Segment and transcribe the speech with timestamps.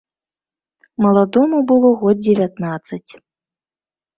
[1.05, 3.07] Маладому было год дзевятнаццаць.